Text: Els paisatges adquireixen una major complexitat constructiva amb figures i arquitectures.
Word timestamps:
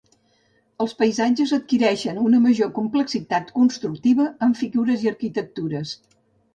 Els 0.85 0.95
paisatges 1.01 1.53
adquireixen 1.57 2.19
una 2.23 2.41
major 2.47 2.73
complexitat 2.79 3.55
constructiva 3.61 4.29
amb 4.49 4.63
figures 4.67 5.09
i 5.09 5.17
arquitectures. 5.17 5.99